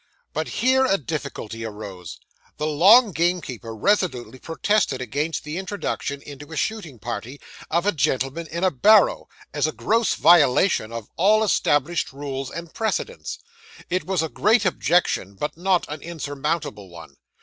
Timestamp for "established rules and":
11.43-12.73